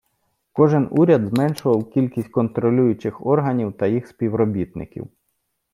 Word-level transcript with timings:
Кожен 0.53 0.87
Уряд 0.91 1.23
зменшував 1.27 1.89
кількість 1.91 2.27
контролюючих 2.27 3.25
органів 3.25 3.73
та 3.73 3.87
їх 3.87 4.07
співробітників. 4.07 5.07